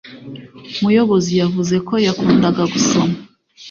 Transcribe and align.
muyobozi 0.81 1.31
yavuze 1.41 1.75
ko 1.87 1.93
yakundaga 2.05 2.63
gusoma 2.73 3.15